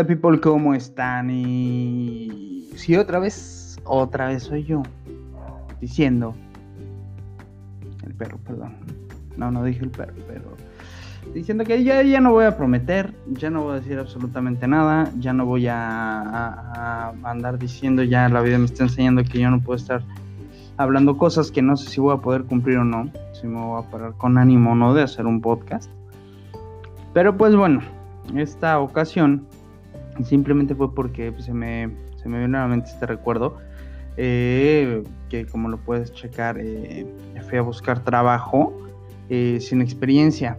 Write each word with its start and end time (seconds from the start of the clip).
¿Qué 0.00 0.04
onda, 0.04 0.14
people? 0.14 0.40
¿Cómo 0.40 0.72
están? 0.72 1.28
Y. 1.30 2.70
Sí, 2.74 2.96
otra 2.96 3.18
vez. 3.18 3.78
Otra 3.84 4.28
vez 4.28 4.44
soy 4.44 4.64
yo. 4.64 4.82
Diciendo. 5.78 6.34
El 8.06 8.14
perro, 8.14 8.38
perdón. 8.38 8.76
No, 9.36 9.50
no 9.50 9.62
dije 9.62 9.84
el 9.84 9.90
perro, 9.90 10.14
pero. 10.26 10.56
Diciendo 11.34 11.64
que 11.64 11.84
ya, 11.84 12.02
ya 12.02 12.18
no 12.22 12.32
voy 12.32 12.46
a 12.46 12.56
prometer, 12.56 13.12
ya 13.32 13.50
no 13.50 13.64
voy 13.64 13.72
a 13.72 13.80
decir 13.80 13.98
absolutamente 13.98 14.66
nada, 14.66 15.10
ya 15.18 15.34
no 15.34 15.44
voy 15.44 15.66
a, 15.66 15.76
a- 16.22 17.12
a 17.22 17.30
andar 17.30 17.58
diciendo, 17.58 18.02
ya 18.02 18.26
la 18.30 18.40
vida 18.40 18.56
me 18.56 18.64
está 18.64 18.84
enseñando 18.84 19.22
que 19.22 19.38
yo 19.38 19.50
no 19.50 19.60
puedo 19.60 19.76
estar 19.76 20.02
hablando 20.78 21.18
cosas 21.18 21.50
que 21.50 21.60
no 21.60 21.76
sé 21.76 21.90
si 21.90 22.00
voy 22.00 22.14
a 22.16 22.22
poder 22.22 22.44
cumplir 22.44 22.78
o 22.78 22.84
no, 22.84 23.10
si 23.38 23.46
me 23.46 23.60
voy 23.60 23.82
a 23.82 23.90
parar 23.90 24.14
con 24.14 24.38
ánimo 24.38 24.72
o 24.72 24.74
no 24.74 24.94
de 24.94 25.02
hacer 25.02 25.26
un 25.26 25.42
podcast. 25.42 25.90
Pero 27.12 27.36
pues 27.36 27.54
bueno, 27.54 27.82
esta 28.34 28.80
ocasión 28.80 29.46
simplemente 30.24 30.74
fue 30.74 30.94
porque 30.94 31.32
pues, 31.32 31.44
se, 31.44 31.52
me, 31.54 31.90
se 32.16 32.28
me 32.28 32.38
vino 32.38 32.48
nuevamente 32.48 32.90
este 32.90 33.06
recuerdo. 33.06 33.58
eh, 34.16 35.02
que 35.28 35.46
como 35.46 35.68
lo 35.68 35.78
puedes 35.78 36.12
checar, 36.12 36.58
eh, 36.58 37.06
fui 37.48 37.58
a 37.58 37.62
buscar 37.62 38.04
trabajo 38.04 38.76
eh, 39.28 39.58
sin 39.60 39.80
experiencia. 39.80 40.56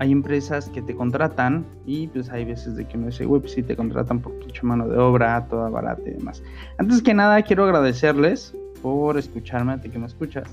Hay 0.00 0.12
empresas 0.12 0.68
que 0.68 0.82
te 0.82 0.94
contratan 0.94 1.64
y 1.86 2.08
pues 2.08 2.30
hay 2.30 2.44
veces 2.44 2.76
de 2.76 2.86
que 2.86 2.96
uno 2.96 3.06
dice, 3.06 3.24
güey, 3.26 3.40
pues 3.40 3.52
sí 3.52 3.62
te 3.62 3.76
contratan 3.76 4.20
por 4.20 4.32
mucha 4.34 4.62
mano 4.64 4.88
de 4.88 4.98
obra, 4.98 5.46
toda 5.48 5.68
barata 5.68 6.02
y 6.06 6.12
demás. 6.12 6.42
Antes 6.78 7.02
que 7.02 7.14
nada, 7.14 7.40
quiero 7.42 7.64
agradecerles 7.64 8.54
por 8.82 9.18
escucharme, 9.18 9.72
a 9.72 9.80
ti 9.80 9.90
que 9.90 9.98
me 9.98 10.06
escuchas. 10.06 10.48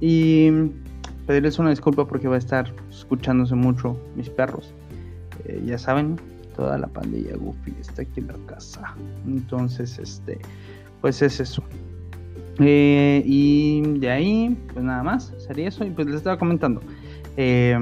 Y 0.00 0.50
pedirles 1.26 1.58
una 1.58 1.70
disculpa 1.70 2.06
porque 2.06 2.28
va 2.28 2.34
a 2.34 2.38
estar 2.38 2.72
escuchándose 2.90 3.54
mucho 3.54 3.96
mis 4.14 4.28
perros. 4.28 4.74
Ya 5.64 5.78
saben, 5.78 6.16
toda 6.56 6.78
la 6.78 6.86
pandilla 6.86 7.36
Goofy 7.36 7.74
está 7.80 8.02
aquí 8.02 8.20
en 8.20 8.28
la 8.28 8.36
casa. 8.46 8.94
Entonces, 9.26 9.98
este, 9.98 10.38
pues 11.00 11.22
es 11.22 11.40
eso. 11.40 11.62
Eh, 12.58 13.22
y 13.24 13.80
de 13.98 14.10
ahí, 14.10 14.56
pues 14.72 14.84
nada 14.84 15.02
más, 15.02 15.32
sería 15.38 15.68
eso. 15.68 15.84
Y 15.84 15.90
pues 15.90 16.06
les 16.06 16.16
estaba 16.16 16.38
comentando. 16.38 16.80
eh, 17.36 17.78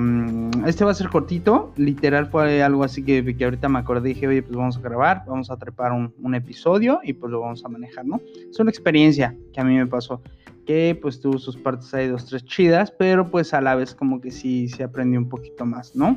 este 0.66 0.84
va 0.84 0.92
a 0.92 0.94
ser 0.94 1.08
cortito, 1.08 1.72
literal 1.76 2.26
fue 2.26 2.62
algo 2.62 2.84
así 2.84 3.02
que, 3.02 3.36
que 3.36 3.44
ahorita 3.44 3.68
me 3.68 3.80
acordé, 3.80 4.10
dije, 4.10 4.28
oye, 4.28 4.42
pues 4.42 4.54
vamos 4.54 4.76
a 4.76 4.80
grabar, 4.80 5.24
vamos 5.26 5.50
a 5.50 5.56
trepar 5.56 5.92
un, 5.92 6.14
un 6.22 6.34
episodio 6.34 7.00
y 7.02 7.14
pues 7.14 7.32
lo 7.32 7.40
vamos 7.40 7.64
a 7.64 7.68
manejar, 7.68 8.06
¿no? 8.06 8.20
Es 8.48 8.60
una 8.60 8.70
experiencia 8.70 9.36
que 9.52 9.60
a 9.60 9.64
mí 9.64 9.74
me 9.74 9.86
pasó, 9.86 10.22
que 10.66 10.96
pues 11.00 11.20
tuvo 11.20 11.38
sus 11.38 11.56
partes 11.56 11.92
ahí 11.94 12.06
dos, 12.06 12.26
tres 12.26 12.44
chidas, 12.44 12.92
pero 12.92 13.28
pues 13.28 13.52
a 13.52 13.60
la 13.60 13.74
vez 13.74 13.92
como 13.94 14.20
que 14.20 14.30
sí 14.30 14.68
se 14.68 14.84
aprendió 14.84 15.18
un 15.18 15.28
poquito 15.28 15.66
más, 15.66 15.96
¿no? 15.96 16.16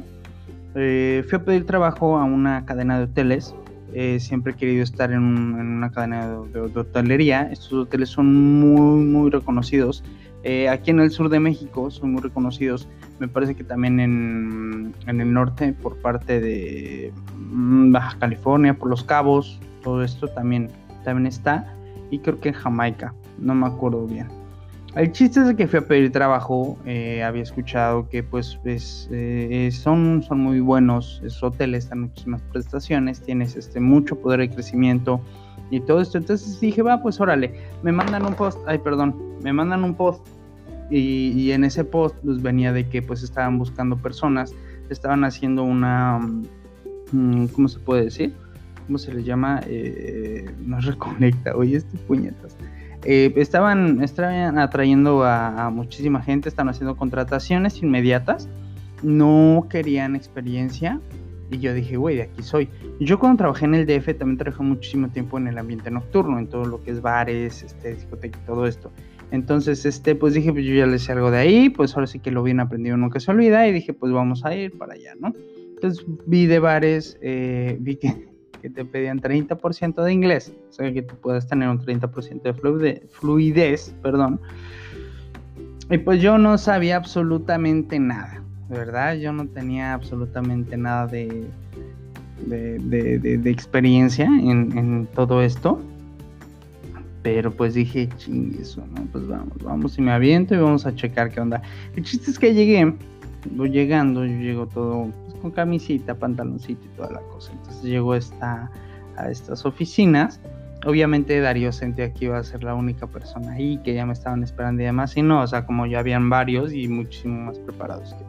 Eh, 0.75 1.23
fui 1.29 1.38
a 1.38 1.43
pedir 1.45 1.66
trabajo 1.66 2.17
a 2.17 2.23
una 2.23 2.66
cadena 2.66 2.97
de 2.97 3.05
hoteles. 3.05 3.55
eh, 3.95 4.19
siempre 4.19 4.53
he 4.53 4.55
querido 4.55 4.81
estar 4.83 5.11
en, 5.11 5.19
un- 5.21 5.59
en 5.59 5.67
una 5.67 5.91
cadena 5.91 6.27
de, 6.52 6.59
hotelería. 6.79 7.43
Estos 7.52 7.73
hoteles 7.73 8.09
son 8.09 8.33
muy, 8.59 9.03
muy 9.05 9.29
reconocidos. 9.29 10.03
Eh, 10.44 10.67
aquí 10.67 10.89
en 10.89 10.99
el 10.99 11.11
sur 11.11 11.29
de 11.29 11.39
México 11.39 11.91
son 11.91 12.13
muy 12.13 12.21
reconocidos. 12.23 12.89
Me 13.19 13.27
parece 13.27 13.53
que 13.53 13.63
también 13.63 13.99
en, 13.99 14.95
en 15.05 15.21
el 15.21 15.31
norte, 15.31 15.73
por 15.73 15.95
parte 15.97 16.41
de 16.41 17.13
mm, 17.51 17.91
Baja 17.91 18.17
California, 18.17 18.73
por 18.73 18.89
los 18.89 19.03
cabos, 19.03 19.59
todo 19.83 20.03
esto 20.03 20.27
también, 20.27 20.69
también 21.05 21.27
está. 21.27 21.71
Y 22.09 22.17
creo 22.17 22.39
que 22.39 22.49
en 22.49 22.55
Jamaica, 22.55 23.13
no 23.38 23.53
me 23.53 23.67
acuerdo 23.67 24.07
bien. 24.07 24.27
El 24.96 25.12
chiste 25.12 25.42
es 25.42 25.56
que 25.56 25.68
fui 25.68 25.80
a 25.80 25.88
pedir 25.88 26.12
trabajo, 26.12 26.78
eh, 26.86 27.24
había 27.24 27.42
escuchado 27.42 28.08
que 28.09 28.22
pues 28.22 28.59
es, 28.64 29.09
eh, 29.12 29.70
son, 29.72 30.22
son 30.22 30.40
muy 30.40 30.59
buenos, 30.59 31.20
esos 31.26 31.42
hoteles 31.42 31.90
dan 31.90 32.02
muchísimas 32.02 32.44
prestaciones, 32.52 33.20
tienes 33.20 33.56
este, 33.56 33.80
mucho 33.80 34.16
poder 34.16 34.42
de 34.42 34.50
crecimiento 34.52 35.20
y 35.72 35.80
todo 35.80 36.00
esto. 36.00 36.20
Entonces 36.20 36.59
dije, 36.59 36.84
va, 36.84 37.02
pues 37.02 37.20
órale, 37.20 37.56
me 37.81 37.92
mandan 37.92 38.24
un 38.24 38.36
post, 38.36 38.59
ay 38.68 38.78
perdón, 38.78 39.16
me 39.42 39.52
mandan 39.52 39.84
un 39.84 39.96
post 39.96 40.28
y, 40.92 41.50
en 41.50 41.64
ese 41.64 41.84
post 41.84 42.16
pues 42.24 42.40
venía 42.44 42.72
de 42.72 42.88
que 42.88 43.02
pues 43.02 43.24
estaban 43.24 43.58
buscando 43.58 43.98
personas, 43.98 44.54
estaban 44.92 45.24
haciendo 45.24 45.64
una, 45.64 46.20
mm, 47.12 47.48
¿cómo 47.48 47.68
se 47.68 47.80
puede 47.80 48.04
decir? 48.04 48.36
¿Cómo 48.86 49.00
se 49.00 49.12
le 49.12 49.24
llama? 49.24 49.62
Eh, 49.66 50.46
no 50.64 50.80
reconecta, 50.81 51.56
oye, 51.56 51.78
este 51.78 51.98
puñetas. 51.98 52.56
Eh, 53.06 53.34
estaban, 53.36 54.02
estaban 54.02 54.58
atrayendo 54.58 55.24
a, 55.24 55.66
a 55.66 55.69
muchísima 55.69 56.22
gente, 56.22 56.50
están 56.50 56.69
haciendo 56.69 56.96
contrataciones 56.96 57.81
inmediatas, 57.81 58.47
no 59.02 59.68
querían 59.69 60.16
experiencia 60.16 61.00
y 61.53 61.59
yo 61.59 61.74
dije, 61.74 61.97
güey, 61.97 62.16
de 62.16 62.24
aquí 62.24 62.42
soy. 62.42 62.69
Yo 63.00 63.19
cuando 63.19 63.38
trabajé 63.38 63.66
en 63.66 63.75
el 63.75 63.86
DF 63.86 64.18
también 64.18 64.38
trabajé 64.38 64.63
muchísimo 64.63 65.09
tiempo 65.09 65.38
en 65.38 65.47
el 65.47 65.58
ambiente 65.58 65.92
nocturno, 65.92 66.40
en 66.40 66.47
todo 66.47 66.66
lo 66.66 66.81
que 66.81 66.92
es 66.92 67.02
bares, 67.02 67.63
este, 67.63 67.94
discoteca 67.94 68.40
y 68.42 68.46
todo 68.46 68.66
esto. 68.66 68.92
Entonces, 69.31 69.86
este, 69.86 70.16
pues 70.16 70.34
dije, 70.34 70.52
pues 70.52 70.66
yo 70.66 70.74
ya 70.74 70.86
le 70.86 71.00
sé 71.00 71.12
algo 71.12 71.31
de 71.31 71.40
ahí, 71.40 71.69
pues 71.69 71.96
ahora 71.96 72.08
sí 72.08 72.19
que 72.19 72.31
lo 72.31 72.44
bien 72.44 72.59
aprendido 72.59 72.97
nunca 72.97 73.19
se 73.19 73.31
olvida 73.31 73.68
y 73.68 73.72
dije, 73.72 73.94
pues 73.94 74.12
vamos 74.12 74.46
a 74.46 74.56
ir 74.56 74.78
para 74.78 74.94
allá, 74.94 75.13
¿no? 75.19 75.34
Entonces 75.75 76.06
vi 76.25 76.46
de 76.46 76.59
bares, 76.59 77.18
eh, 77.22 77.78
vi 77.80 77.96
que 77.96 78.32
que 78.63 78.69
te 78.69 78.85
pedían 78.85 79.19
30% 79.19 80.01
de 80.03 80.13
inglés, 80.13 80.53
o 80.69 80.72
sea 80.72 80.91
que 80.94 81.01
tú 81.01 81.16
puedes 81.22 81.46
tener 81.46 81.68
un 81.68 81.79
30% 81.79 82.41
de 82.44 82.53
fluide- 82.56 83.01
fluidez, 83.12 83.94
perdón. 84.01 84.40
Y 85.91 85.97
pues 85.97 86.22
yo 86.22 86.38
no 86.38 86.57
sabía 86.57 86.96
absolutamente 86.96 88.00
nada, 88.00 88.41
¿verdad? 88.69 89.16
Yo 89.16 89.34
no 89.34 89.46
tenía 89.47 89.94
absolutamente 89.94 90.78
nada 90.78 91.07
de, 91.07 91.44
de, 92.47 92.79
de- 92.79 93.19
de- 93.19 93.38
de 93.38 93.50
experiencia 93.51 94.25
en, 94.28 94.75
en 94.78 95.07
todo 95.13 95.41
esto. 95.41 95.81
Pero 97.22 97.51
pues 97.51 97.74
dije, 97.74 98.07
chingue 98.18 98.62
eso, 98.62 98.81
¿no? 98.95 99.03
Pues 99.12 99.28
vamos, 99.28 99.57
vamos 99.62 99.97
y 99.97 100.01
me 100.01 100.12
aviento 100.13 100.56
y 100.56 100.57
vamos 100.57 100.85
a 100.85 100.95
checar 100.95 101.31
qué 101.31 101.41
onda. 101.41 101.62
El 101.97 102.03
chiste 102.03 102.31
es 102.31 102.40
que 102.40 102.53
llegué, 102.53 102.94
voy 103.52 103.70
llegando, 103.70 104.26
yo 104.26 104.38
llego 104.38 104.68
todo 104.68 105.09
pues, 105.24 105.36
con 105.36 105.52
camisita, 105.52 106.16
pantaloncito 106.16 106.86
y 106.86 106.98
toda 106.98 107.12
la 107.12 107.22
cosa. 107.22 107.52
Entonces 107.52 107.84
llego 107.84 108.16
esta, 108.16 108.72
a 109.18 109.30
estas 109.30 109.66
oficinas. 109.66 110.40
Obviamente 110.86 111.40
Darío 111.40 111.72
sentía 111.72 112.12
que 112.12 112.26
iba 112.26 112.38
a 112.38 112.44
ser 112.44 112.64
la 112.64 112.76
única 112.76 113.08
persona 113.08 113.54
ahí, 113.54 113.80
que 113.84 113.94
ya 113.94 114.06
me 114.06 114.14
estaban 114.14 114.44
esperando 114.44 114.81
y 114.81 114.86
demás. 114.86 115.16
Y 115.16 115.22
no, 115.22 115.42
o 115.42 115.48
sea, 115.48 115.66
como 115.66 115.86
ya 115.86 116.00
habían 116.00 116.30
varios 116.30 116.74
y 116.74 116.88
muchísimo 116.88 117.46
más 117.46 117.59
preparados 117.59 118.14
que. 118.14 118.24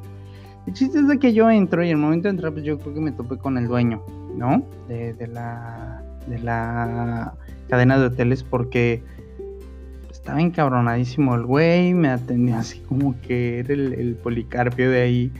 El 0.67 0.73
chiste 0.73 1.01
es 1.01 1.09
de 1.09 1.19
que 1.19 1.35
yo 1.35 1.51
entro 1.51 1.85
y 1.85 1.91
el 1.91 1.99
momento 1.99 2.29
de 2.29 2.31
entrar, 2.31 2.53
pues 2.53 2.65
yo 2.65 2.79
creo 2.79 2.95
que 2.95 3.01
me 3.01 3.13
topé 3.13 3.37
con 3.37 3.59
el 3.59 3.69
dueño, 3.69 4.03
¿no? 4.35 4.65
De, 4.89 5.13
de 5.13 5.27
la, 5.27 6.03
de 6.27 6.39
la 6.39 7.35
cadena 7.69 7.99
de 7.99 8.07
hoteles 8.07 8.43
porque 8.43 9.03
estaba 10.25 10.41
encabronadísimo 10.41 11.35
el 11.35 11.45
güey, 11.45 11.93
me 11.93 12.09
atendió 12.09 12.57
así 12.57 12.79
como 12.81 13.15
que 13.21 13.59
era 13.59 13.75
el, 13.75 13.93
el 13.93 14.15
policarpio 14.15 14.91
de 14.91 15.03
ahí. 15.03 15.33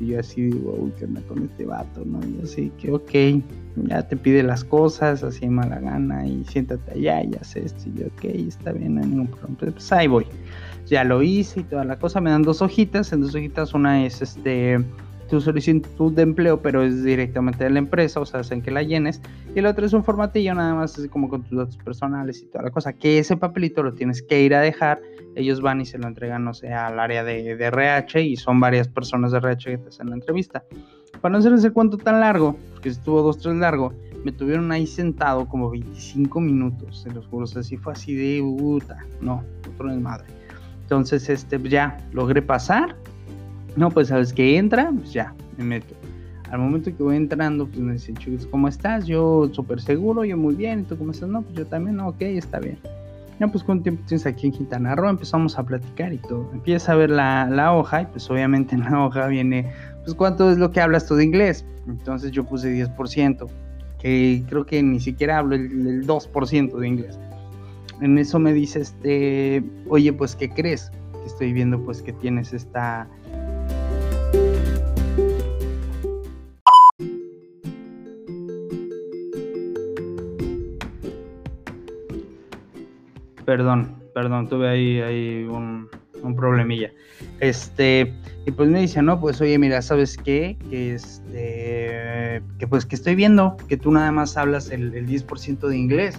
Y 0.00 0.08
yo 0.08 0.18
así 0.18 0.42
digo, 0.42 0.74
uy, 0.76 0.92
¿qué 0.98 1.04
onda 1.04 1.20
con 1.28 1.44
este 1.44 1.64
vato? 1.64 2.04
¿no? 2.04 2.18
Y 2.26 2.42
así 2.42 2.72
que, 2.76 2.90
ok, 2.90 3.44
ya 3.86 4.02
te 4.08 4.16
pide 4.16 4.42
las 4.42 4.64
cosas, 4.64 5.22
así 5.22 5.48
mala 5.48 5.78
gana, 5.78 6.26
y 6.26 6.44
siéntate 6.46 6.90
allá, 6.90 7.22
y 7.22 7.30
haz 7.40 7.54
esto. 7.54 7.88
Y 7.88 8.00
yo, 8.00 8.06
ok, 8.08 8.24
está 8.48 8.72
bien, 8.72 8.96
no 8.96 9.02
hay 9.02 9.06
ningún 9.06 9.28
problema. 9.28 9.56
Pues 9.56 9.92
ahí 9.92 10.08
voy. 10.08 10.26
Ya 10.86 11.04
lo 11.04 11.22
hice 11.22 11.60
y 11.60 11.62
toda 11.62 11.84
la 11.84 11.96
cosa. 12.00 12.20
Me 12.20 12.30
dan 12.30 12.42
dos 12.42 12.60
hojitas. 12.60 13.12
En 13.12 13.20
dos 13.20 13.36
hojitas, 13.36 13.72
una 13.72 14.04
es 14.04 14.20
este 14.20 14.84
tu 15.28 15.40
solicitud 15.40 16.12
de 16.12 16.22
empleo, 16.22 16.60
pero 16.60 16.82
es 16.82 17.02
directamente 17.02 17.64
de 17.64 17.70
la 17.70 17.78
empresa, 17.78 18.20
o 18.20 18.26
sea, 18.26 18.40
hacen 18.40 18.62
que 18.62 18.70
la 18.70 18.82
llenes. 18.82 19.20
Y 19.54 19.58
el 19.58 19.66
otro 19.66 19.86
es 19.86 19.92
un 19.92 20.04
formatillo, 20.04 20.54
nada 20.54 20.74
más 20.74 20.98
así 20.98 21.08
como 21.08 21.28
con 21.28 21.42
tus 21.42 21.58
datos 21.58 21.76
personales 21.78 22.42
y 22.42 22.46
toda 22.46 22.64
la 22.64 22.70
cosa. 22.70 22.92
Que 22.92 23.18
ese 23.18 23.36
papelito 23.36 23.82
lo 23.82 23.94
tienes 23.94 24.22
que 24.22 24.42
ir 24.42 24.54
a 24.54 24.60
dejar. 24.60 25.00
Ellos 25.34 25.60
van 25.60 25.80
y 25.80 25.86
se 25.86 25.98
lo 25.98 26.06
entregan, 26.06 26.44
no 26.44 26.54
sé, 26.54 26.72
al 26.72 27.00
área 27.00 27.24
de, 27.24 27.56
de 27.56 27.64
RH 27.66 28.22
y 28.22 28.36
son 28.36 28.60
varias 28.60 28.88
personas 28.88 29.32
de 29.32 29.38
RH 29.38 29.70
que 29.70 29.78
te 29.78 29.88
hacen 29.88 30.10
la 30.10 30.16
entrevista. 30.16 30.64
Para 31.20 31.32
no 31.32 31.38
hacer 31.38 31.52
ese 31.52 31.70
cuento 31.70 31.96
tan 31.96 32.20
largo, 32.20 32.56
porque 32.72 32.90
estuvo 32.90 33.22
dos, 33.22 33.38
tres 33.38 33.56
largo, 33.56 33.92
me 34.24 34.32
tuvieron 34.32 34.72
ahí 34.72 34.86
sentado 34.86 35.46
como 35.46 35.70
25 35.70 36.40
minutos, 36.40 37.02
se 37.02 37.10
los 37.10 37.26
juro. 37.26 37.44
O 37.44 37.46
sea, 37.46 37.62
sí 37.62 37.76
fue 37.76 37.92
así 37.92 38.14
de 38.14 38.40
puta, 38.42 38.98
no, 39.20 39.44
otro 39.72 39.90
desmadre. 39.90 40.26
Entonces, 40.82 41.28
este, 41.28 41.60
ya 41.68 41.98
logré 42.12 42.42
pasar. 42.42 42.96
No, 43.76 43.90
pues 43.90 44.08
sabes 44.08 44.32
que 44.32 44.56
entra, 44.56 44.92
pues 44.96 45.12
ya, 45.12 45.34
me 45.58 45.64
meto. 45.64 45.94
Al 46.50 46.60
momento 46.60 46.96
que 46.96 47.02
voy 47.02 47.16
entrando, 47.16 47.66
pues 47.66 47.80
me 47.80 47.94
dicen, 47.94 48.16
chicos, 48.16 48.46
¿cómo 48.46 48.68
estás? 48.68 49.06
Yo 49.06 49.48
súper 49.52 49.80
seguro, 49.80 50.24
yo 50.24 50.36
muy 50.36 50.54
bien. 50.54 50.80
¿Y 50.80 50.82
tú 50.84 50.96
cómo 50.96 51.10
estás? 51.10 51.28
No, 51.28 51.42
pues 51.42 51.56
yo 51.56 51.66
también, 51.66 51.96
no, 51.96 52.08
ok, 52.08 52.22
está 52.22 52.60
bien. 52.60 52.78
Ya, 53.40 53.48
pues 53.48 53.64
cuánto 53.64 53.84
tiempo 53.84 54.04
tienes 54.06 54.26
aquí 54.26 54.46
en 54.46 54.52
Quintana 54.52 54.94
Roo, 54.94 55.08
empezamos 55.08 55.58
a 55.58 55.64
platicar 55.64 56.12
y 56.12 56.18
todo. 56.18 56.48
Empieza 56.52 56.92
a 56.92 56.94
ver 56.94 57.10
la, 57.10 57.48
la 57.50 57.74
hoja 57.74 58.02
y 58.02 58.06
pues 58.06 58.30
obviamente 58.30 58.76
en 58.76 58.82
la 58.82 59.04
hoja 59.04 59.26
viene, 59.26 59.72
pues 60.04 60.14
cuánto 60.14 60.50
es 60.52 60.58
lo 60.58 60.70
que 60.70 60.80
hablas 60.80 61.06
tú 61.06 61.16
de 61.16 61.24
inglés. 61.24 61.64
Entonces 61.88 62.30
yo 62.30 62.44
puse 62.44 62.72
10%, 62.72 63.48
que 63.98 64.44
creo 64.48 64.64
que 64.64 64.80
ni 64.82 65.00
siquiera 65.00 65.38
hablo 65.38 65.56
el, 65.56 65.64
el 65.64 66.06
2% 66.06 66.78
de 66.78 66.86
inglés. 66.86 67.18
En 68.00 68.18
eso 68.18 68.38
me 68.38 68.52
dice, 68.52 68.80
este, 68.80 69.64
oye, 69.88 70.12
pues, 70.12 70.36
¿qué 70.36 70.48
crees? 70.48 70.90
Estoy 71.26 71.52
viendo 71.52 71.82
pues 71.82 72.02
que 72.02 72.12
tienes 72.12 72.52
esta... 72.52 73.08
Perdón, 83.44 84.02
perdón, 84.14 84.48
tuve 84.48 84.68
ahí, 84.68 85.00
ahí 85.00 85.44
un, 85.44 85.88
un, 86.22 86.36
problemilla. 86.36 86.90
Este, 87.40 88.14
y 88.46 88.50
pues 88.50 88.68
me 88.70 88.80
dice, 88.80 89.02
no, 89.02 89.20
pues 89.20 89.40
oye, 89.40 89.58
mira, 89.58 89.82
¿sabes 89.82 90.16
qué? 90.16 90.56
Que 90.70 90.94
este, 90.94 92.42
que 92.58 92.66
pues 92.66 92.86
que 92.86 92.94
estoy 92.94 93.14
viendo 93.14 93.56
que 93.68 93.76
tú 93.76 93.90
nada 93.90 94.10
más 94.12 94.36
hablas 94.36 94.70
el, 94.70 94.94
el 94.94 95.06
10% 95.06 95.68
de 95.68 95.76
inglés. 95.76 96.18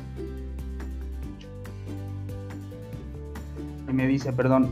Y 3.90 3.94
me 3.94 4.08
dice, 4.08 4.32
perdón, 4.34 4.70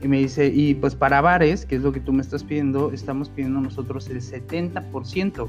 y 0.00 0.06
me 0.06 0.18
dice, 0.18 0.46
y 0.46 0.74
pues 0.74 0.94
para 0.94 1.20
bares, 1.20 1.66
que 1.66 1.76
es 1.76 1.82
lo 1.82 1.92
que 1.92 2.00
tú 2.00 2.12
me 2.12 2.22
estás 2.22 2.44
pidiendo, 2.44 2.92
estamos 2.92 3.28
pidiendo 3.30 3.60
nosotros 3.60 4.08
el 4.08 4.20
70%. 4.20 5.48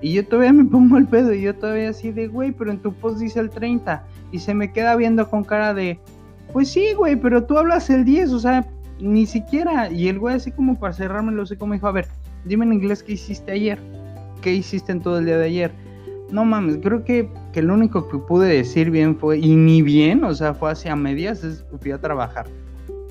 Y 0.00 0.12
yo 0.14 0.26
todavía 0.26 0.52
me 0.52 0.64
pongo 0.64 0.96
el 0.96 1.06
pedo 1.06 1.32
y 1.34 1.42
yo 1.42 1.54
todavía 1.54 1.90
así 1.90 2.10
de, 2.10 2.28
güey, 2.28 2.52
pero 2.52 2.70
en 2.70 2.78
tu 2.78 2.92
post 2.92 3.18
dice 3.18 3.40
el 3.40 3.50
30. 3.50 4.02
Y 4.32 4.38
se 4.38 4.54
me 4.54 4.72
queda 4.72 4.96
viendo 4.96 5.28
con 5.28 5.44
cara 5.44 5.74
de, 5.74 5.98
pues 6.52 6.68
sí, 6.70 6.92
güey, 6.94 7.16
pero 7.16 7.44
tú 7.44 7.58
hablas 7.58 7.90
el 7.90 8.04
10, 8.04 8.32
o 8.32 8.38
sea, 8.38 8.66
ni 9.00 9.26
siquiera. 9.26 9.90
Y 9.90 10.08
el 10.08 10.18
güey 10.18 10.36
así 10.36 10.52
como 10.52 10.78
para 10.78 10.92
cerrarme 10.92 11.32
lo 11.32 11.46
sé 11.46 11.56
como 11.56 11.74
dijo, 11.74 11.86
a 11.86 11.92
ver, 11.92 12.06
dime 12.44 12.64
en 12.64 12.72
inglés 12.72 13.02
qué 13.02 13.12
hiciste 13.12 13.52
ayer. 13.52 13.78
¿Qué 14.40 14.54
hiciste 14.54 14.92
en 14.92 15.00
todo 15.00 15.18
el 15.18 15.26
día 15.26 15.36
de 15.36 15.46
ayer? 15.46 15.72
No 16.30 16.44
mames, 16.44 16.78
creo 16.80 17.04
que, 17.04 17.28
que 17.52 17.60
lo 17.60 17.74
único 17.74 18.08
que 18.08 18.18
pude 18.18 18.48
decir 18.48 18.90
bien 18.90 19.16
fue, 19.16 19.38
y 19.38 19.56
ni 19.56 19.82
bien, 19.82 20.22
o 20.22 20.32
sea, 20.32 20.54
fue 20.54 20.70
hacia 20.70 20.94
medias, 20.94 21.42
es 21.42 21.64
fui 21.80 21.90
a 21.90 21.98
trabajar 21.98 22.46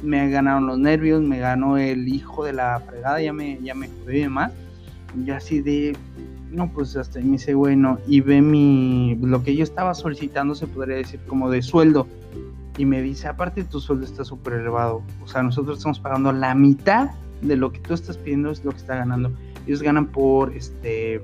me 0.04 0.30
ganaron 0.30 0.68
los 0.68 0.78
nervios, 0.78 1.22
me 1.22 1.40
ganó 1.40 1.78
el 1.78 2.08
hijo 2.08 2.46
de 2.46 2.54
la 2.54 2.80
fregada, 2.80 3.22
ya 3.22 3.34
me, 3.34 3.60
ya 3.62 3.76
me 3.76 3.88
jodí 3.88 4.18
y 4.18 4.22
demás. 4.22 4.52
Y 5.26 5.32
así 5.32 5.62
de, 5.62 5.96
no, 6.52 6.72
pues 6.72 6.96
hasta 6.96 7.20
me 7.20 7.32
dice, 7.32 7.54
bueno, 7.54 8.00
y 8.08 8.22
ve 8.22 8.42
mi, 8.42 9.18
lo 9.22 9.44
que 9.44 9.56
yo 9.56 9.64
estaba 9.64 9.94
solicitando, 9.94 10.56
se 10.56 10.68
podría 10.68 10.98
decir 10.98 11.20
como 11.28 11.50
de 11.50 11.62
sueldo. 11.62 12.08
Y 12.78 12.86
me 12.86 13.02
dice, 13.02 13.28
aparte 13.28 13.64
tu 13.64 13.80
sueldo 13.80 14.06
está 14.06 14.24
súper 14.24 14.54
elevado. 14.54 15.04
O 15.24 15.28
sea, 15.28 15.44
nosotros 15.44 15.78
estamos 15.78 16.00
pagando 16.00 16.32
la 16.32 16.56
mitad 16.56 17.12
de 17.42 17.56
lo 17.56 17.72
que 17.72 17.80
tú 17.80 17.94
estás 17.94 18.18
pidiendo, 18.18 18.52
es 18.52 18.64
lo 18.64 18.72
que 18.72 18.78
está 18.78 18.96
ganando. 18.96 19.32
Ellos 19.68 19.82
ganan 19.82 20.08
por, 20.08 20.56
este, 20.56 21.22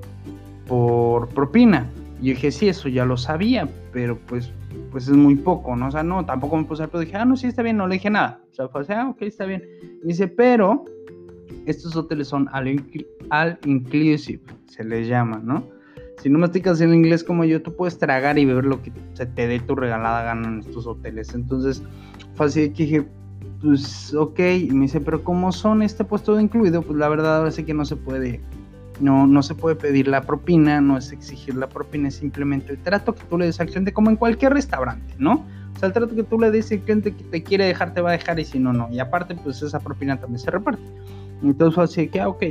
por 0.66 1.28
propina. 1.28 1.90
Y 2.20 2.26
yo 2.26 2.34
dije, 2.34 2.52
sí, 2.52 2.68
eso 2.68 2.88
ya 2.88 3.04
lo 3.04 3.16
sabía, 3.16 3.68
pero 3.92 4.18
pues 4.26 4.52
pues 4.90 5.08
es 5.08 5.16
muy 5.16 5.36
poco, 5.36 5.76
¿no? 5.76 5.88
O 5.88 5.90
sea, 5.90 6.02
no, 6.02 6.24
tampoco 6.24 6.56
me 6.56 6.64
puse 6.64 6.82
al 6.82 6.88
pedo, 6.88 7.00
dije, 7.00 7.16
ah, 7.16 7.24
no, 7.24 7.36
sí, 7.36 7.46
está 7.46 7.62
bien, 7.62 7.76
no 7.76 7.86
le 7.86 7.94
dije 7.94 8.10
nada. 8.10 8.40
O 8.50 8.54
sea, 8.54 8.68
fue 8.68 8.82
así, 8.82 8.92
ah, 8.92 9.08
ok, 9.10 9.22
está 9.22 9.44
bien. 9.44 9.62
Y 10.02 10.08
dice, 10.08 10.28
pero 10.28 10.84
estos 11.66 11.96
hoteles 11.96 12.28
son 12.28 12.48
al, 13.30 13.58
inclusive, 13.64 14.42
se 14.66 14.84
les 14.84 15.08
llama, 15.08 15.40
¿no? 15.42 15.68
Si 16.22 16.30
no 16.30 16.38
masticas 16.38 16.80
el 16.80 16.94
inglés 16.94 17.22
como 17.22 17.44
yo, 17.44 17.62
tú 17.62 17.74
puedes 17.74 17.98
tragar 17.98 18.38
y 18.38 18.44
beber 18.44 18.64
lo 18.64 18.82
que 18.82 18.90
se 19.12 19.26
te 19.26 19.46
dé 19.46 19.60
tu 19.60 19.74
regalada 19.74 20.22
gana 20.22 20.48
en 20.48 20.60
estos 20.60 20.86
hoteles. 20.86 21.34
Entonces, 21.34 21.82
fue 22.34 22.46
así 22.46 22.70
que 22.70 22.82
dije, 22.84 23.06
pues, 23.60 24.14
ok. 24.14 24.40
Y 24.40 24.70
me 24.72 24.82
dice, 24.82 25.00
pero 25.00 25.22
¿cómo 25.22 25.52
son 25.52 25.82
este 25.82 26.04
puesto 26.04 26.40
incluido? 26.40 26.82
Pues 26.82 26.98
la 26.98 27.08
verdad, 27.08 27.38
ahora 27.38 27.50
sí 27.50 27.64
que 27.64 27.74
no 27.74 27.84
se 27.84 27.96
puede 27.96 28.40
no, 29.00 29.26
no 29.26 29.42
se 29.42 29.54
puede 29.54 29.76
pedir 29.76 30.08
la 30.08 30.22
propina, 30.22 30.80
no 30.80 30.96
es 30.96 31.12
exigir 31.12 31.54
la 31.54 31.68
propina, 31.68 32.08
es 32.08 32.16
simplemente 32.16 32.72
el 32.72 32.78
trato 32.78 33.14
que 33.14 33.24
tú 33.24 33.38
le 33.38 33.46
des 33.46 33.60
al 33.60 33.68
cliente, 33.68 33.92
como 33.92 34.10
en 34.10 34.16
cualquier 34.16 34.52
restaurante, 34.52 35.14
¿no? 35.18 35.44
O 35.74 35.78
sea, 35.78 35.88
el 35.88 35.92
trato 35.92 36.14
que 36.14 36.22
tú 36.22 36.38
le 36.38 36.50
des 36.50 36.72
al 36.72 36.80
cliente 36.80 37.14
que 37.14 37.24
te 37.24 37.42
quiere 37.42 37.66
dejar, 37.66 37.92
te 37.92 38.00
va 38.00 38.10
a 38.10 38.12
dejar, 38.12 38.38
y 38.40 38.44
si 38.44 38.58
no, 38.58 38.72
no. 38.72 38.88
Y 38.90 38.98
aparte, 38.98 39.34
pues 39.34 39.62
esa 39.62 39.80
propina 39.80 40.18
también 40.18 40.38
se 40.38 40.50
reparte. 40.50 40.82
Entonces 41.42 41.74
fue 41.74 41.84
así 41.84 42.08
que, 42.08 42.20
ah, 42.20 42.28
ok. 42.28 42.44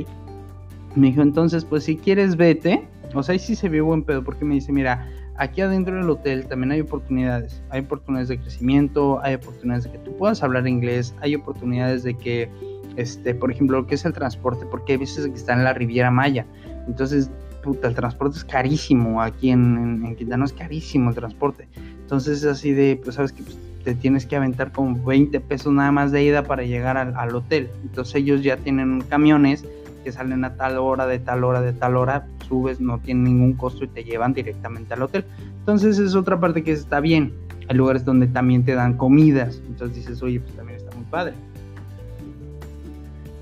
Me 0.96 1.08
dijo, 1.08 1.22
entonces, 1.22 1.64
pues 1.64 1.84
si 1.84 1.96
quieres, 1.96 2.36
vete. 2.36 2.88
O 3.14 3.22
sea, 3.22 3.34
ahí 3.34 3.38
sí 3.38 3.54
se 3.54 3.68
vio 3.68 3.84
buen 3.84 4.02
pedo, 4.02 4.24
porque 4.24 4.44
me 4.44 4.54
dice, 4.54 4.72
mira, 4.72 5.06
aquí 5.36 5.60
adentro 5.60 5.96
del 5.96 6.10
hotel 6.10 6.46
también 6.46 6.72
hay 6.72 6.80
oportunidades. 6.80 7.62
Hay 7.70 7.82
oportunidades 7.82 8.28
de 8.28 8.38
crecimiento, 8.38 9.20
hay 9.22 9.34
oportunidades 9.34 9.84
de 9.84 9.92
que 9.92 9.98
tú 9.98 10.16
puedas 10.16 10.42
hablar 10.42 10.66
inglés, 10.66 11.14
hay 11.20 11.34
oportunidades 11.34 12.02
de 12.02 12.14
que 12.14 12.50
este, 12.96 13.34
por 13.34 13.50
ejemplo, 13.50 13.78
lo 13.78 13.86
que 13.86 13.94
es 13.94 14.04
el 14.04 14.12
transporte, 14.12 14.66
porque 14.66 14.92
hay 14.92 14.98
veces 14.98 15.26
que 15.26 15.34
está 15.34 15.52
en 15.52 15.64
la 15.64 15.74
Riviera 15.74 16.10
Maya. 16.10 16.46
Entonces, 16.86 17.30
puta, 17.62 17.88
el 17.88 17.94
transporte 17.94 18.38
es 18.38 18.44
carísimo. 18.44 19.22
Aquí 19.22 19.50
en, 19.50 20.02
en, 20.04 20.16
Quintana 20.16 20.44
es 20.44 20.52
carísimo 20.52 21.10
el 21.10 21.14
transporte. 21.14 21.68
Entonces 22.00 22.38
es 22.38 22.44
así 22.44 22.72
de, 22.72 22.98
pues 23.02 23.16
sabes 23.16 23.32
que 23.32 23.42
pues, 23.42 23.58
te 23.84 23.94
tienes 23.94 24.26
que 24.26 24.36
aventar 24.36 24.72
como 24.72 25.04
20 25.04 25.40
pesos 25.40 25.72
nada 25.72 25.92
más 25.92 26.10
de 26.10 26.22
ida 26.24 26.42
para 26.42 26.62
llegar 26.62 26.96
al, 26.96 27.34
hotel. 27.34 27.68
Entonces 27.82 28.14
ellos 28.16 28.42
ya 28.42 28.56
tienen 28.56 29.02
camiones 29.02 29.64
que 30.06 30.12
salen 30.12 30.44
a 30.44 30.54
tal 30.54 30.78
hora, 30.78 31.04
de 31.04 31.18
tal 31.18 31.42
hora, 31.42 31.60
de 31.60 31.72
tal 31.72 31.96
hora, 31.96 32.28
subes, 32.46 32.80
no 32.80 33.00
tienen 33.00 33.24
ningún 33.24 33.54
costo 33.54 33.82
y 33.82 33.88
te 33.88 34.04
llevan 34.04 34.34
directamente 34.34 34.94
al 34.94 35.02
hotel. 35.02 35.24
Entonces 35.58 35.98
es 35.98 36.14
otra 36.14 36.38
parte 36.38 36.62
que 36.62 36.70
está 36.70 37.00
bien. 37.00 37.32
Hay 37.68 37.76
lugares 37.76 38.04
donde 38.04 38.28
también 38.28 38.64
te 38.64 38.76
dan 38.76 38.96
comidas. 38.96 39.60
Entonces 39.66 39.96
dices, 39.96 40.22
oye, 40.22 40.38
pues 40.38 40.54
también 40.54 40.78
está 40.78 40.94
muy 40.94 41.04
padre. 41.06 41.34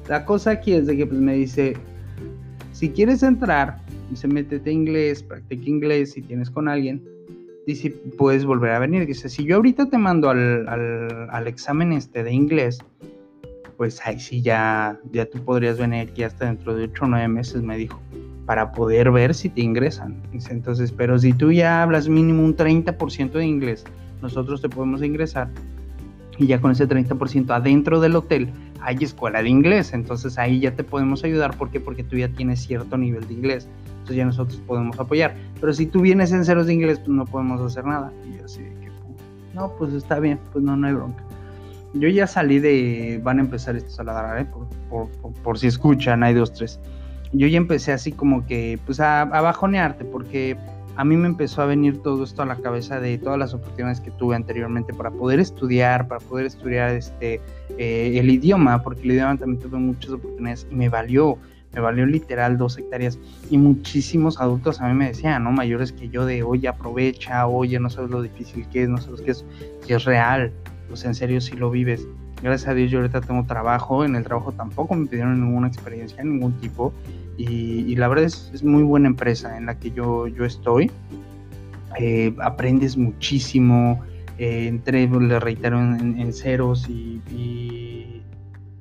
La 0.08 0.25
cosa 0.25 0.52
aquí 0.52 0.72
es 0.72 0.87
de 0.87 0.96
que 0.96 1.05
pues, 1.06 1.20
me 1.20 1.34
dice, 1.34 1.76
si 2.72 2.88
quieres 2.88 3.22
entrar, 3.22 3.76
dice, 4.08 4.26
métete 4.26 4.72
inglés, 4.72 5.22
practica 5.22 5.69
inglés, 5.69 6.12
si 6.12 6.22
tienes 6.22 6.49
con 6.49 6.66
alguien, 6.66 7.02
dice, 7.66 7.90
puedes 8.16 8.46
volver 8.46 8.70
a 8.70 8.78
venir. 8.78 9.06
Dice, 9.06 9.28
si 9.28 9.44
yo 9.44 9.56
ahorita 9.56 9.90
te 9.90 9.99
mando 9.99 10.31
al, 10.31 10.66
al, 10.66 11.46
examen 11.46 11.93
este 11.93 12.25
de 12.25 12.32
inglés, 12.32 12.78
pues 13.76 14.00
ahí 14.05 14.19
sí 14.21 14.43
ya, 14.43 14.99
ya 15.12 15.26
tú 15.26 15.44
podrías 15.44 15.79
venir 15.79 16.09
aquí 16.09 16.23
hasta 16.23 16.47
dentro 16.47 16.75
de 16.75 16.85
8 16.85 17.05
o 17.05 17.09
9 17.09 17.29
meses, 17.29 17.62
me 17.62 17.76
dijo, 17.76 18.00
para 18.47 18.73
poder 18.73 19.11
ver 19.11 19.35
si 19.35 19.49
te 19.49 19.62
ingresan. 19.62 20.23
Entonces, 20.50 20.93
pero 20.93 21.19
si 21.19 21.32
tú 21.32 21.53
ya 21.53 21.82
hablas 21.82 22.09
mínimo 22.09 22.44
un 22.44 22.56
30% 22.56 23.32
de 23.32 23.47
inglés, 23.47 23.85
nosotros 24.23 24.61
te 24.61 24.69
podemos 24.69 25.03
ingresar 25.03 25.49
y 26.38 26.47
ya 26.47 26.61
con 26.61 26.73
ese 26.73 26.88
30% 26.88 27.50
adentro 27.50 28.00
del 28.00 28.17
hotel 28.17 28.50
hay 28.81 28.97
escuela 29.00 29.43
de 29.43 29.49
inglés, 29.49 29.94
entonces 29.94 30.37
ahí 30.38 30.61
ya 30.61 30.75
te 30.75 30.85
podemos 30.85 31.25
ayudar. 31.25 31.56
¿Por 31.56 31.71
qué? 31.71 31.81
Porque 31.81 32.05
tú 32.05 32.17
ya 32.17 32.29
tienes 32.29 32.61
cierto 32.61 32.99
nivel 32.99 33.26
de 33.26 33.35
inglés, 33.35 33.69
entonces 33.87 34.17
ya 34.17 34.25
nosotros 34.26 34.61
podemos 34.67 34.99
apoyar. 34.99 35.35
Pero 35.61 35.73
si 35.73 35.87
tú 35.87 36.03
vienes 36.03 36.33
en 36.33 36.45
ceros 36.45 36.66
de 36.66 36.75
inglés, 36.75 36.99
pues 36.99 37.11
no 37.11 37.25
podemos 37.25 37.61
hacer 37.62 37.87
nada. 37.87 38.12
Y 38.28 38.37
yo 38.38 38.45
así 38.45 38.61
que, 38.61 38.90
no, 39.54 39.73
pues 39.78 39.95
está 39.95 40.19
bien, 40.19 40.38
pues 40.52 40.62
no, 40.62 40.76
no 40.76 40.87
hay 40.87 40.93
bronca. 40.93 41.25
Yo 41.95 42.09
ya 42.09 42.27
salí 42.27 42.59
de, 42.59 43.21
van 43.23 43.39
a 43.39 43.43
empezar 43.43 43.77
estos 43.77 43.99
a 44.01 44.05
ladrar, 44.05 44.39
¿eh? 44.41 44.45
por, 44.45 45.09
por, 45.11 45.33
por, 45.33 45.59
si 45.59 45.69
escuchan, 45.69 46.23
hay 46.23 46.35
dos, 46.35 46.53
tres. 46.53 46.81
Yo 47.33 47.47
ya 47.47 47.57
empecé 47.57 47.93
así 47.93 48.13
como 48.13 48.47
que, 48.47 48.79
pues 48.85 49.01
a, 49.01 49.23
a 49.23 49.41
bajonearte, 49.41 50.05
porque 50.05 50.57
a 50.97 51.05
mí 51.05 51.17
me 51.17 51.27
empezó 51.27 51.63
a 51.63 51.67
venir 51.67 52.03
todo 52.03 52.23
esto 52.23 52.43
a 52.43 52.47
la 52.47 52.57
cabeza 52.57 53.01
de 53.01 53.19
todas 53.19 53.39
las 53.39 53.53
oportunidades 53.53 54.01
que 54.01 54.11
tuve 54.13 54.37
anteriormente 54.37 54.93
para 54.93 55.11
poder 55.11 55.41
estudiar, 55.41 56.07
para 56.07 56.21
poder 56.21 56.47
estudiar 56.47 56.91
este, 56.91 57.41
eh, 57.79 58.13
el 58.17 58.31
idioma, 58.31 58.83
porque 58.83 59.03
el 59.03 59.13
idioma 59.13 59.37
también 59.37 59.61
tuve 59.61 59.79
muchas 59.79 60.13
oportunidades 60.13 60.67
y 60.71 60.75
me 60.75 60.89
valió, 60.89 61.37
me 61.73 61.81
valió 61.81 62.07
literal 62.07 62.57
dos 62.59 62.79
hectáreas. 62.79 63.19
Y 63.51 63.59
muchísimos 63.59 64.41
adultos 64.41 64.81
a 64.81 64.89
mí 64.89 64.95
me 64.95 65.09
decían, 65.09 65.43
¿no? 65.43 65.51
Mayores 65.51 65.91
que 65.91 66.09
yo 66.09 66.27
de, 66.27 66.45
oye, 66.45 66.69
aprovecha, 66.69 67.47
oye, 67.49 67.79
no 67.81 67.91
sabes 67.91 68.11
lo 68.11 68.23
difícil 68.23 68.69
que 68.69 68.85
es, 68.85 68.89
no 68.89 68.99
sabes 68.99 69.21
qué 69.21 69.33
es, 69.33 69.45
si 69.85 69.93
es 69.93 70.05
real, 70.05 70.53
pues 70.88 71.05
en 71.05 71.14
serio 71.14 71.41
si 71.41 71.57
lo 71.57 71.71
vives. 71.71 72.07
Gracias 72.43 72.71
a 72.71 72.75
Dios 72.75 72.91
yo 72.91 72.99
ahorita 72.99 73.21
tengo 73.21 73.45
trabajo, 73.47 74.05
en 74.05 74.17
el 74.17 74.25
trabajo 74.25 74.53
tampoco 74.53 74.95
me 74.95 75.07
pidieron 75.07 75.41
ninguna 75.41 75.69
experiencia, 75.69 76.23
ningún 76.23 76.53
tipo 76.61 76.93
y, 77.37 77.97
la 77.97 78.09
verdad 78.09 78.25
es, 78.26 78.50
es, 78.55 78.62
muy 78.62 78.83
buena 78.83 79.09
empresa 79.09 79.57
en 79.57 79.67
la 79.67 79.79
que 79.79 79.91
yo, 79.91 80.29
yo 80.29 80.45
estoy. 80.45 80.91
Eh, 81.99 82.35
aprendes 82.41 82.97
muchísimo, 82.97 84.03
eh, 84.38 84.67
entré, 84.69 85.09
le 85.09 85.41
reitero, 85.41 85.81
en, 85.81 86.33
ceros 86.33 86.88
y, 86.88 87.21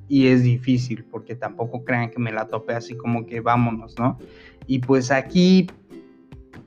y, 0.08 0.26
es 0.26 0.44
difícil 0.44 1.04
porque 1.04 1.34
tampoco 1.34 1.84
crean 1.84 2.10
que 2.10 2.20
me 2.20 2.30
la 2.30 2.46
tope 2.46 2.72
así 2.72 2.96
como 2.96 3.26
que 3.26 3.40
vámonos, 3.40 3.98
¿no? 3.98 4.18
Y 4.66 4.78
pues 4.78 5.10
aquí, 5.10 5.66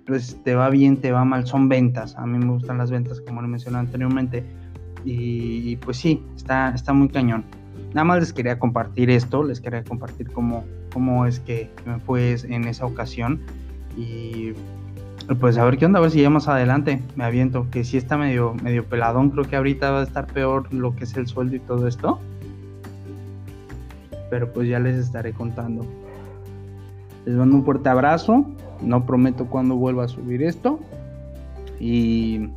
pues 0.05 0.37
te 0.43 0.53
va 0.53 0.69
bien, 0.69 0.97
te 0.97 1.11
va 1.11 1.23
mal, 1.23 1.47
son 1.47 1.69
ventas. 1.69 2.15
A 2.17 2.25
mí 2.25 2.37
me 2.37 2.51
gustan 2.51 2.77
las 2.77 2.91
ventas, 2.91 3.21
como 3.21 3.41
lo 3.41 3.47
mencioné 3.47 3.77
anteriormente. 3.77 4.43
Y, 5.09 5.77
pues 5.77 5.95
sí, 5.95 6.21
está, 6.35 6.73
está 6.75 6.91
muy 6.91 7.07
cañón. 7.07 7.45
Nada 7.93 8.03
más 8.03 8.19
les 8.19 8.33
quería 8.33 8.59
compartir 8.59 9.09
esto, 9.09 9.41
les 9.41 9.61
quería 9.61 9.81
compartir 9.85 10.29
cómo, 10.33 10.65
cómo 10.93 11.25
es 11.25 11.39
que, 11.39 11.69
me 11.85 11.97
fue 11.99 12.35
en 12.49 12.65
esa 12.65 12.85
ocasión. 12.85 13.39
Y 13.95 14.51
pues 15.39 15.57
a 15.57 15.63
ver 15.63 15.77
qué 15.77 15.85
onda, 15.85 15.99
a 15.99 16.01
ver 16.01 16.11
si 16.11 16.21
ya 16.21 16.29
más 16.29 16.49
adelante 16.49 17.01
me 17.15 17.23
aviento, 17.23 17.67
que 17.71 17.85
si 17.85 17.95
está 17.95 18.17
medio, 18.17 18.53
medio 18.55 18.83
peladón, 18.83 19.29
creo 19.29 19.45
que 19.45 19.55
ahorita 19.55 19.91
va 19.91 20.01
a 20.01 20.03
estar 20.03 20.27
peor 20.27 20.73
lo 20.73 20.93
que 20.93 21.05
es 21.05 21.15
el 21.15 21.25
sueldo 21.25 21.55
y 21.55 21.59
todo 21.59 21.87
esto. 21.87 22.19
Pero 24.29 24.51
pues 24.51 24.67
ya 24.67 24.79
les 24.79 24.97
estaré 24.97 25.31
contando. 25.31 25.85
Les 27.25 27.33
mando 27.33 27.55
un 27.55 27.63
fuerte 27.63 27.87
abrazo, 27.87 28.45
no 28.81 29.05
prometo 29.05 29.45
cuándo 29.45 29.77
vuelva 29.77 30.03
a 30.03 30.07
subir 30.09 30.43
esto. 30.43 30.81
Y, 31.79 32.49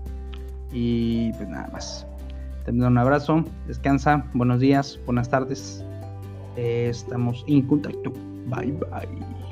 y 0.72 1.32
pues 1.34 1.48
nada 1.48 1.68
más. 1.72 2.09
Te 2.64 2.72
mando 2.72 2.88
un 2.88 2.98
abrazo, 2.98 3.44
descansa, 3.66 4.24
buenos 4.34 4.60
días, 4.60 5.00
buenas 5.06 5.30
tardes. 5.30 5.84
estamos 6.56 7.44
en 7.48 7.62
contacto. 7.62 8.12
Bye 8.46 8.72
bye. 8.72 9.49